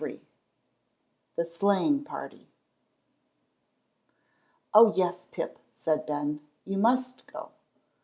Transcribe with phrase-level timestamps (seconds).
[0.01, 0.25] XXIII
[1.35, 2.47] THE SLEIGHING PARTY
[4.73, 7.51] "Oh, yes, Pip," said Ben, "you must go."